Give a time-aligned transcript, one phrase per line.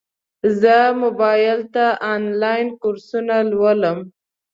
[0.59, 3.99] زه موبایل ته انلاین کورسونه لولم.